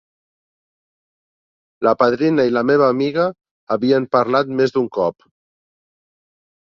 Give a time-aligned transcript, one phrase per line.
[1.87, 3.25] La padrina i la meva amiga
[3.75, 5.29] havien parlat més d'un cop.